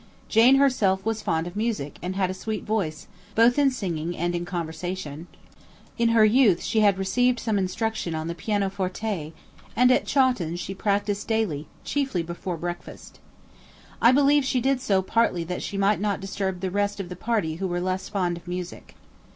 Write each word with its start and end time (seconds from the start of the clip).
Jane 0.29 0.55
herself 0.55 1.05
was 1.05 1.21
fond 1.21 1.45
of 1.45 1.55
music, 1.55 1.99
and 2.01 2.15
had 2.15 2.31
a 2.31 2.33
sweet 2.33 2.63
voice, 2.63 3.05
both 3.35 3.59
in 3.59 3.69
singing 3.69 4.17
and 4.17 4.33
in 4.33 4.45
conversation; 4.45 5.27
in 5.95 6.09
her 6.09 6.25
youth 6.25 6.63
she 6.63 6.79
had 6.79 6.97
received 6.97 7.39
some 7.39 7.59
instruction 7.59 8.15
on 8.15 8.27
the 8.27 8.33
pianoforte; 8.33 9.31
and 9.75 9.91
at 9.91 10.07
Chawton 10.07 10.55
she 10.55 10.73
practised 10.73 11.27
daily, 11.27 11.67
chiefly 11.83 12.23
before 12.23 12.57
breakfast. 12.57 13.19
I 14.01 14.11
believe 14.11 14.43
she 14.43 14.59
did 14.59 14.81
so 14.81 15.03
partly 15.03 15.43
that 15.43 15.61
she 15.61 15.77
might 15.77 15.99
not 15.99 16.19
disturb 16.19 16.61
the 16.61 16.71
rest 16.71 16.99
of 16.99 17.09
the 17.09 17.15
party 17.15 17.57
who 17.57 17.67
were 17.67 17.79
less 17.79 18.09
fond 18.09 18.37
of 18.37 18.47
music. 18.47 18.95